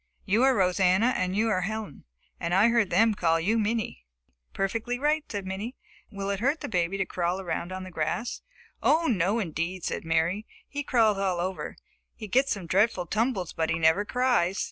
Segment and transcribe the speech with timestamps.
[0.25, 2.05] You are Rosanna and you are Helen,
[2.39, 4.03] and I heard them call you Minnie."
[4.51, 5.75] "Perfectly right," said Minnie.
[6.11, 8.41] "Will it hurt the baby to crawl around on the grass?"
[8.81, 10.47] "Oh, no, indeed," said Mary.
[10.67, 11.75] "He crawls all over.
[12.15, 14.59] He gets some dreadful tumbles but he never cries.